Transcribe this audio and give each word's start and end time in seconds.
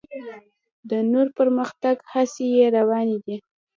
د 0.89 0.91
نور 1.11 1.27
پرمختګ 1.37 1.95
هڅې 2.11 2.45
یې 2.57 2.67
روانې 2.77 3.17
دي. 3.25 3.35